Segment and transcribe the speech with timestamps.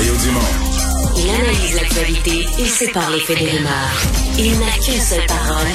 [0.00, 0.40] Mario Dumont.
[1.14, 4.02] Il analyse l'actualité et sépare les faits des rumeurs.
[4.38, 5.66] Il n'a qu'une seule parole,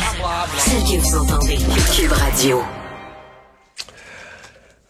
[0.58, 1.58] celle que vous entendez.
[1.96, 2.64] Cube Radio.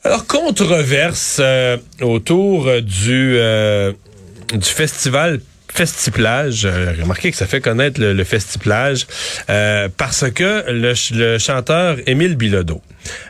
[0.06, 3.92] Alors, controverse euh, autour du, euh,
[4.54, 6.64] du festival Festiplage.
[6.64, 9.06] Euh, remarquez que ça fait connaître le, le Festiplage
[9.50, 12.82] euh, parce que le, le chanteur Émile Bilodeau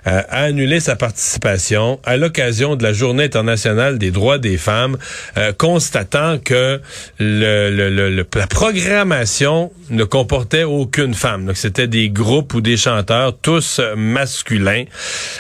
[0.08, 4.98] euh, a annulé sa participation à l'occasion de la Journée internationale des droits des femmes,
[5.38, 6.82] euh, constatant que
[7.20, 11.46] le, le, le, la programmation ne comportait aucune femme.
[11.46, 14.86] Donc c'était des groupes ou des chanteurs tous masculins.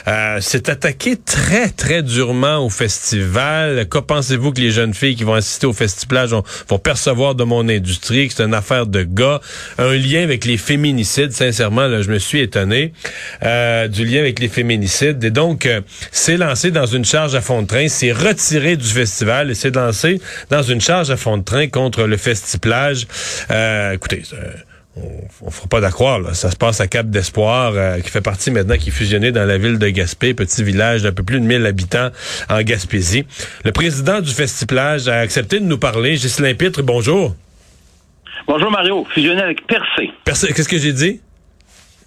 [0.08, 3.88] Euh, C'est attaqué très très durement au festival.
[3.88, 7.44] Que pensez-vous que les jeunes filles qui vont assister au festival vont, vont percevoir de
[7.44, 9.40] mon industrie, que c'est une affaire de gars,
[9.78, 11.31] un lien avec les féminicides.
[11.31, 12.94] Sincèrement, là, je me suis étonné
[13.44, 15.24] euh, du lien avec les féminicides.
[15.24, 18.88] Et donc, euh, c'est lancé dans une charge à fond de train, c'est retiré du
[18.88, 23.08] festival et c'est lancé dans une charge à fond de train contre le festiplage.
[23.52, 24.23] Euh, écoutez,
[25.42, 26.34] on ne fera pas d'accroire, là.
[26.34, 29.45] Ça se passe à Cap d'Espoir, euh, qui fait partie maintenant, qui est fusionné dans
[29.45, 32.10] la ville de Gaspé, petit village d'un peu plus de 1000 habitants
[32.50, 33.26] en Gaspésie.
[33.64, 36.14] Le président du Festiplage a accepté de nous parler.
[36.14, 37.36] Ghislain Pitre, bonjour.
[38.48, 40.12] Bonjour Mario, fusionné avec Percé.
[40.23, 41.20] Percé, qu'est-ce que j'ai dit?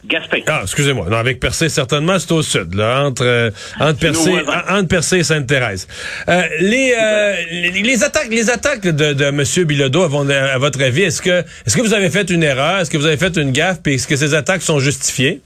[0.05, 0.45] Gaspé.
[0.47, 1.07] Ah, excusez-moi.
[1.11, 4.33] Non, avec Percé, certainement, c'est au sud, là, entre, euh, entre, Percé,
[4.69, 5.89] entre Percé et Sainte-Thérèse.
[6.29, 9.67] Euh, les, euh, les, les attaques, les attaques de, de M.
[9.67, 12.79] Bilodeau, à, à votre avis, est-ce que, est-ce que vous avez fait une erreur?
[12.79, 13.83] Est-ce que vous avez fait une gaffe?
[13.83, 15.41] Puis est-ce que ces attaques sont justifiées?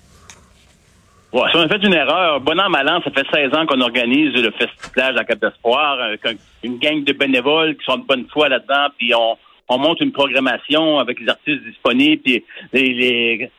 [1.33, 3.65] Ouais, si on a fait une erreur, bon an, mal an, ça fait 16 ans
[3.65, 6.21] qu'on organise le festival à Cap d'Espoir, avec
[6.63, 9.39] une gang de bénévoles qui sont de bonne foi là-dedans, puis on,
[9.71, 13.51] on monte une programmation avec les artistes disponibles, puis les, les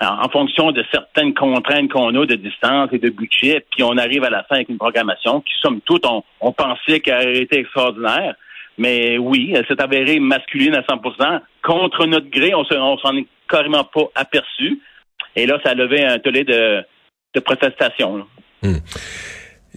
[0.00, 4.24] en fonction de certaines contraintes qu'on a de distance et de budget, puis on arrive
[4.24, 7.58] à la fin avec une programmation qui, somme toute, on, on pensait qu'elle aurait été
[7.60, 8.34] extraordinaire.
[8.78, 13.84] Mais oui, elle s'est avérée masculine à 100% Contre notre gré, on s'en est carrément
[13.84, 14.80] pas aperçu.
[15.34, 16.84] Et là, ça a levé un tollé de,
[17.34, 18.26] de protestation.
[18.62, 18.78] Hmm.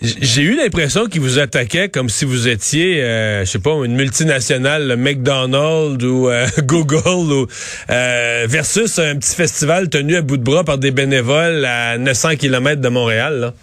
[0.01, 3.95] J'ai eu l'impression qu'il vous attaquait comme si vous étiez, euh, je sais pas, une
[3.95, 7.47] multinationale, le McDonald's ou euh, Google, ou
[7.91, 12.29] euh, versus un petit festival tenu à bout de bras par des bénévoles à 900
[12.39, 13.53] km de Montréal.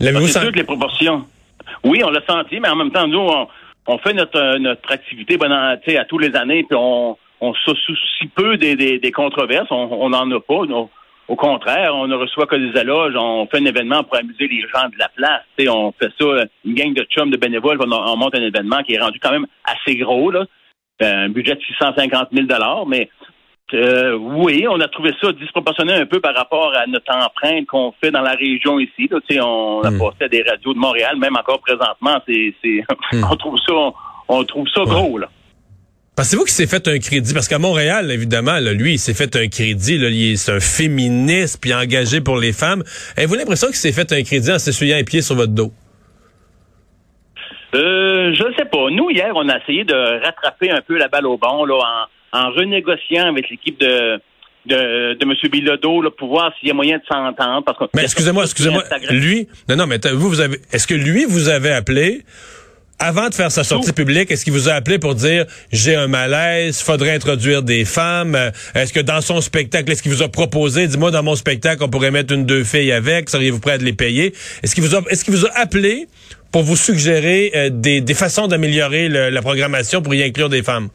[0.00, 1.24] C'est sûr que les proportions.
[1.82, 3.48] Oui, on l'a senti, mais en même temps, nous, on,
[3.88, 8.28] on fait notre, notre activité ben, à tous les années, puis on, on se soucie
[8.32, 9.68] peu des, des, des controverses.
[9.70, 10.66] On n'en a pas.
[10.68, 10.88] Nous,
[11.30, 13.14] au contraire, on ne reçoit que des alloges.
[13.16, 15.42] On fait un événement pour amuser les gens de la place.
[15.56, 18.82] T'sais, on fait ça, une gang de chums de bénévoles, on, on, monte un événement
[18.82, 20.32] qui est rendu quand même assez gros.
[20.32, 20.44] Là.
[21.00, 22.48] Un budget de 650 000
[22.88, 23.08] mais
[23.74, 27.94] euh, oui, on a trouvé ça disproportionné un peu par rapport à notre empreinte qu'on
[28.02, 29.08] fait dans la région ici.
[29.08, 29.20] Là.
[29.44, 29.98] On a mm.
[29.98, 33.24] passé à des radios de Montréal, même encore présentement, c'est, c'est mm.
[33.30, 33.94] on trouve ça, on,
[34.28, 34.90] on trouve ça ouais.
[34.90, 35.16] gros.
[35.18, 35.28] Là.
[36.20, 37.32] Pensez-vous qu'il s'est fait un crédit?
[37.32, 40.36] Parce qu'à Montréal, évidemment, là, lui, il s'est fait un crédit.
[40.36, 42.82] C'est un féministe puis engagé pour les femmes.
[43.16, 45.72] Avez-vous l'impression qu'il s'est fait un crédit en s'essuyant un pied sur votre dos?
[47.74, 48.90] Euh, je ne sais pas.
[48.90, 52.38] Nous, hier, on a essayé de rattraper un peu la balle au bon là, en,
[52.38, 54.20] en renégociant avec l'équipe de,
[54.66, 55.32] de, de M.
[55.50, 57.64] Bilodeau là, pour voir s'il y a moyen de s'entendre.
[57.64, 58.84] Parce que mais excusez-moi, excusez-moi.
[59.08, 62.24] Lui, non, non, mais vous, vous avez, est-ce que lui vous avez appelé
[63.00, 66.06] avant de faire sa sortie publique, est-ce qu'il vous a appelé pour dire j'ai un
[66.06, 68.36] malaise, faudrait introduire des femmes?
[68.74, 71.88] Est-ce que dans son spectacle, est-ce qu'il vous a proposé, dis-moi dans mon spectacle, on
[71.88, 74.34] pourrait mettre une deux filles avec, seriez-vous prêt à les payer?
[74.62, 76.06] Est-ce qu'il vous a est-ce qu'il vous a appelé
[76.52, 80.88] pour vous suggérer euh, des, des, façons d'améliorer la programmation pour y inclure des femmes?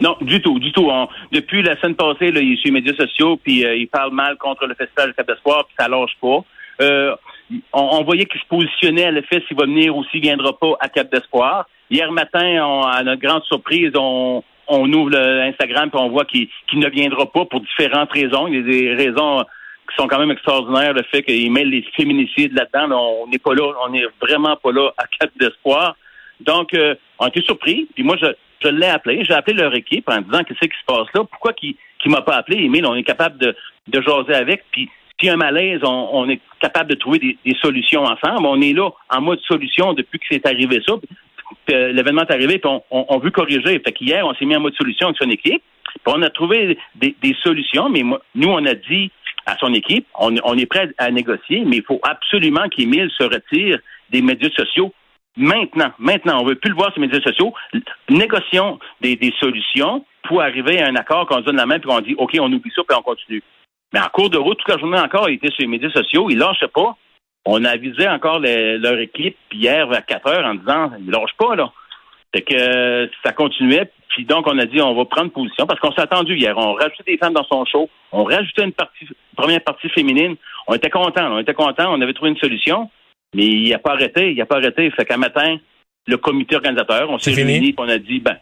[0.00, 0.88] Non, du tout, du tout.
[0.90, 3.88] On, depuis la semaine passée, là, il est sur les médias sociaux, puis euh, il
[3.88, 6.44] parle mal contre le festival de Cap d'Espoir, puis ça lâche pas.
[6.80, 7.16] Euh,
[7.72, 10.88] on, voyait qu'il se positionnait à l'effet s'il va venir ou s'il viendra pas à
[10.88, 11.66] Cap d'Espoir.
[11.90, 17.26] Hier matin, à notre grande surprise, on, ouvre l'Instagram et on voit qu'il ne viendra
[17.26, 18.46] pas pour différentes raisons.
[18.48, 19.44] Il y a des raisons
[19.88, 23.22] qui sont quand même extraordinaires, le fait qu'il mêle les féminicides là-dedans.
[23.22, 25.96] On n'est pas là, on n'est vraiment pas là à Cap d'Espoir.
[26.40, 27.88] Donc, euh, on été surpris.
[27.94, 29.24] Puis moi, je, l'ai appelé.
[29.24, 31.24] J'ai appelé leur équipe en disant qu'est-ce qui se passe là?
[31.24, 32.62] Pourquoi qui qui m'a pas appelé?
[32.62, 33.56] Emile, on est capable de,
[33.88, 34.64] de jaser avec.
[34.70, 34.88] Puis
[35.26, 38.46] a un malaise, on, on, est capable de trouver des, des, solutions ensemble.
[38.46, 40.94] On est là en mode solution depuis que c'est arrivé ça.
[41.68, 43.80] L'événement est arrivé, puis on, on, on, veut corriger.
[43.80, 45.62] Fait qu'hier, on s'est mis en mode solution avec son équipe.
[46.04, 49.10] Puis on a trouvé des, des solutions, mais moi, nous, on a dit
[49.46, 53.24] à son équipe, on, on est prêt à négocier, mais il faut absolument qu'Émile se
[53.24, 53.78] retire
[54.10, 54.92] des médias sociaux
[55.36, 55.92] maintenant.
[55.98, 57.54] Maintenant, on veut plus le voir sur les médias sociaux.
[58.10, 61.88] Négocions des, des solutions pour arriver à un accord qu'on se donne la main puis
[61.88, 63.42] qu'on dit OK, on oublie ça puis on continue.
[63.92, 66.28] Mais en cours de route, toute la journée encore, il était sur les médias sociaux,
[66.30, 66.96] il lâchait pas.
[67.44, 71.32] On a avisé encore les, leur équipe hier vers 4 heures en disant, il lâche
[71.38, 71.72] pas, là.
[72.34, 73.90] C'est que ça continuait.
[74.10, 76.56] Puis donc, on a dit, on va prendre position parce qu'on s'est attendu hier.
[76.58, 77.88] On rajoutait des femmes dans son show.
[78.12, 80.36] On rajoutait une partie, première partie féminine.
[80.66, 81.32] On était contents.
[81.32, 81.90] On était contents.
[81.90, 82.90] On avait trouvé une solution.
[83.34, 84.30] Mais il n'a pas arrêté.
[84.30, 84.90] Il n'a pas arrêté.
[84.90, 85.56] Fait qu'un matin,
[86.06, 88.36] le comité organisateur, on s'est réunis on a dit, ben,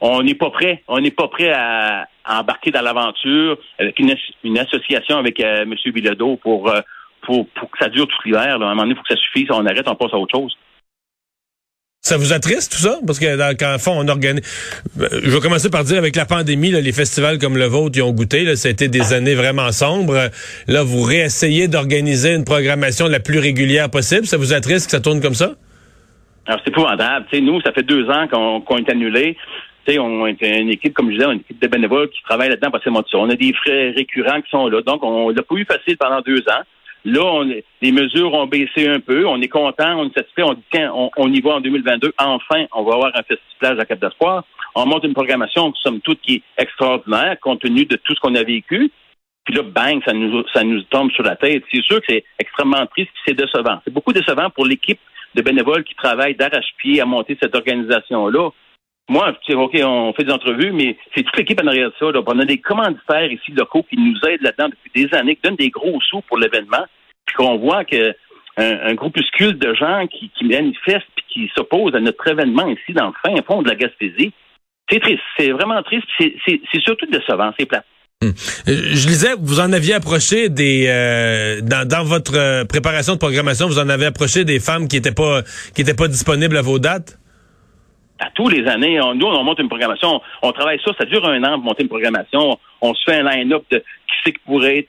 [0.00, 0.82] on n'est pas prêt.
[0.88, 5.74] On n'est pas prêt à, embarquer dans l'aventure avec une, association avec euh, M.
[5.92, 6.80] Bilodeau pour, euh,
[7.22, 8.42] pour, pour, que ça dure tout l'hiver.
[8.42, 9.48] À un moment donné, il faut que ça suffise.
[9.50, 10.56] On arrête, on passe à autre chose.
[12.00, 12.98] Ça vous attriste tout ça?
[13.06, 14.42] Parce que dans, quand, fond, on organise...
[15.00, 18.02] Euh, je vais commencer par dire, avec la pandémie, les festivals comme le vôtre, ils
[18.02, 18.44] ont goûté.
[18.44, 20.28] Là, ça a été des années vraiment sombres.
[20.68, 24.26] Là, vous réessayez d'organiser une programmation la plus régulière possible.
[24.26, 25.54] Ça vous attriste que ça tourne comme ça?
[26.46, 27.26] Alors, c'est épouvantable.
[27.32, 29.36] sais, nous, ça fait deux ans qu'on est annulé.
[29.88, 32.84] On est une équipe, comme je disais, une équipe de bénévoles qui travaille là-dedans parce
[32.84, 34.80] que on a des frais récurrents qui sont là.
[34.82, 36.62] Donc, on l'a pas eu facile pendant deux ans.
[37.04, 37.44] Là,
[37.82, 39.26] les mesures ont baissé un peu.
[39.26, 40.42] On est content, on est satisfait.
[40.42, 42.14] On dit, tiens, on, y va en 2022.
[42.18, 44.44] Enfin, on va avoir un festival à Cap d'Espoir.
[44.74, 48.34] On monte une programmation, somme toute, qui est extraordinaire, compte tenu de tout ce qu'on
[48.34, 48.90] a vécu.
[49.44, 51.62] Puis là, bang, ça nous, ça nous tombe sur la tête.
[51.70, 53.80] C'est sûr que c'est extrêmement triste, c'est décevant.
[53.84, 54.98] C'est beaucoup décevant pour l'équipe
[55.34, 58.50] de bénévoles qui travaillent d'arrache-pied à monter cette organisation-là.
[59.08, 62.06] Moi, OK, on fait des entrevues, mais c'est toute l'équipe en arrière de ça.
[62.06, 65.56] On a des commanditaires ici locaux qui nous aident là-dedans depuis des années, qui donnent
[65.56, 66.86] des gros sous pour l'événement,
[67.26, 68.14] puis qu'on voit que
[68.56, 73.12] un, groupuscule de gens qui, manifestent puis qui s'opposent à notre événement ici dans le
[73.24, 74.32] fin fond de la Gaspésie.
[74.88, 77.84] C'est triste, c'est vraiment triste, c'est surtout décevant, c'est plat.
[78.22, 78.32] Hum.
[78.66, 83.78] Je lisais, vous en aviez approché des euh, dans, votre euh, préparation de programmation, vous
[83.78, 85.42] en avez approché des femmes qui étaient pas
[85.74, 87.18] qui étaient pas disponibles à vos dates?
[88.18, 91.26] À tous les années, on, nous, on monte une programmation, on, travaille ça, ça dure
[91.26, 94.40] un an pour monter une programmation, on, se fait un line-up de qui c'est qui
[94.44, 94.88] pourrait être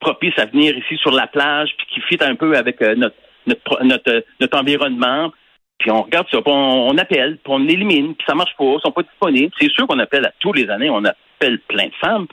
[0.00, 3.16] propice à venir ici sur la plage, puis qui fit un peu avec euh, notre,
[3.46, 5.32] notre, notre, euh, notre, environnement.
[5.78, 8.80] Puis on regarde ça, puis on, appelle, puis on élimine, puis ça marche pas, ils
[8.82, 9.52] sont pas disponibles.
[9.58, 12.26] C'est sûr qu'on appelle à tous les années, on appelle plein de femmes.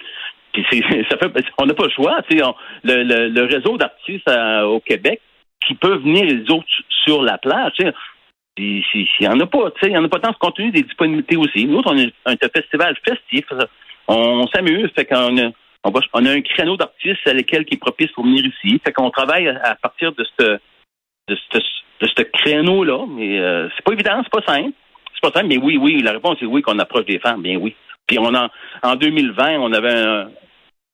[0.54, 0.66] Puis
[1.10, 2.22] ça fait, on n'a pas le choix.
[2.30, 2.38] Sais,
[2.84, 5.20] le, le, le, réseau d'artistes euh, au Québec
[5.66, 6.68] qui peuvent venir les autres
[7.04, 7.74] sur la plage.
[8.58, 10.56] Sais, il n'y en a pas, tu sais, il y en a pas tant compte
[10.56, 11.66] tenu des disponibilités aussi.
[11.66, 13.46] Nous, on est un, festival festif.
[14.08, 15.52] On, s'amuse, fait qu'on a,
[15.84, 18.80] on, a un créneau d'artistes à lesquels qui est propice pour venir ici.
[18.86, 20.60] Fait qu'on travaille à, partir de ce
[21.28, 23.06] de ce créneau-là.
[23.10, 24.72] Mais euh, c'est pas évident, c'est pas simple.
[25.14, 27.58] C'est pas simple, mais oui, oui, la réponse est oui qu'on approche des femmes, bien
[27.58, 27.76] oui.
[28.08, 28.50] Puis on a
[28.84, 30.30] en 2020, on avait un,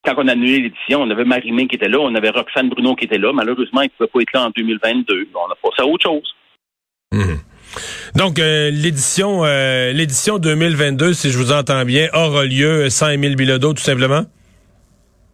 [0.06, 2.96] quand on a annulé l'édition, on avait Marie-Mé qui était là, on avait Roxane Bruno
[2.96, 3.34] qui était là.
[3.34, 5.30] Malheureusement, il ne pouvait pas être là en 2022.
[5.34, 6.36] On a passé à autre chose.
[7.12, 7.40] Mhm.
[8.16, 13.36] Donc euh, l'édition euh, l'édition 2022, si je vous entends bien, aura lieu 100 000
[13.36, 14.22] billets d'eau tout simplement?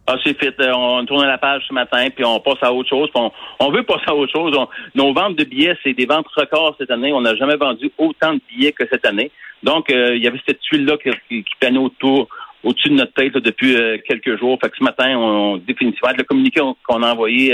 [0.08, 0.54] Ah, c'est fait.
[0.60, 3.08] Euh, on tourne la page ce matin, puis on passe à autre chose.
[3.16, 4.56] On, on, veut passer à autre chose.
[4.94, 7.12] nos ventes de billets, c'est des ventes records cette année.
[7.12, 9.32] On n'a jamais vendu autant de billets que cette année.
[9.64, 12.28] Donc, il y avait cette tuile-là qui, qui, autour,
[12.62, 14.58] au-dessus de notre tête depuis quelques jours.
[14.62, 17.52] Fait que ce matin, on, définitivement, le communiqué qu'on a envoyé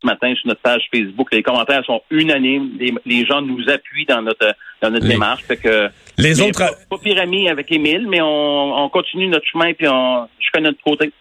[0.00, 1.28] ce matin sur notre page Facebook.
[1.32, 2.70] Les commentaires sont unanimes.
[3.04, 5.42] Les, gens nous appuient dans notre dans notre démarche.
[5.42, 5.88] Fait que
[6.18, 10.60] les autres pas, pas avec Émile, mais on, continue notre chemin puis on je fais
[10.60, 11.12] notre côté.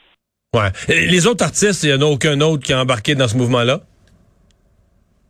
[0.56, 0.70] Ouais.
[0.88, 3.82] les autres artistes, il n'y en a aucun autre qui a embarqué dans ce mouvement-là?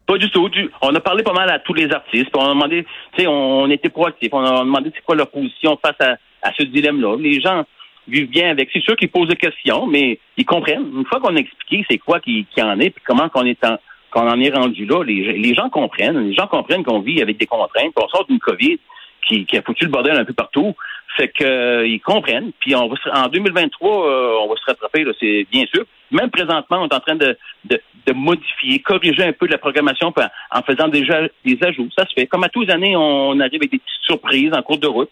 [0.10, 0.50] Pas du tout.
[0.81, 2.30] on a parlé pas mal à tous les artistes.
[2.34, 2.84] on a demandé,
[3.16, 4.34] tu sais, on, était proactifs.
[4.34, 7.18] On a demandé c'est quoi leur position face à, à ce dilemme-là.
[7.20, 7.63] Les gens,
[8.08, 8.70] vivent bien avec.
[8.74, 10.91] C'est sûr qu'ils posent des questions, mais ils comprennent.
[10.96, 13.63] Une fois qu'on a expliqué c'est quoi qui, qui en est, puis comment qu'on est
[13.63, 13.77] en,
[14.12, 16.29] qu'on en est rendu là, les, les gens comprennent.
[16.29, 18.79] Les gens comprennent qu'on vit avec des contraintes, qu'on sort d'une COVID
[19.27, 20.75] qui, qui, a foutu le bordel un peu partout.
[21.18, 22.51] Fait que euh, comprennent.
[22.60, 25.86] Puis on va en 2023, euh, on va se rattraper, c'est bien sûr.
[26.12, 30.13] Même présentement, on est en train de, de, de modifier, corriger un peu la programmation
[30.51, 31.89] en faisant déjà des ajouts.
[31.98, 32.27] Ça se fait.
[32.27, 35.12] Comme à tous les années, on arrive avec des petites surprises en cours de route.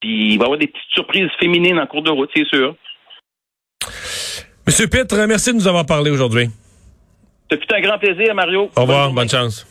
[0.00, 2.74] Puis il va y avoir des petites surprises féminines en cours de route, c'est sûr.
[4.66, 6.48] Monsieur Pitre, merci de nous avoir parlé aujourd'hui.
[7.50, 8.70] C'était un grand plaisir, Mario.
[8.76, 9.66] Au revoir, bonne chance.